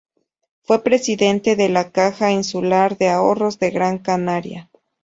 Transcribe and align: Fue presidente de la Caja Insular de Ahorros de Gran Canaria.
Fue 0.63 0.83
presidente 0.83 1.55
de 1.55 1.69
la 1.69 1.91
Caja 1.91 2.31
Insular 2.31 2.97
de 2.97 3.09
Ahorros 3.09 3.59
de 3.59 3.69
Gran 3.69 3.99
Canaria. 3.99 4.67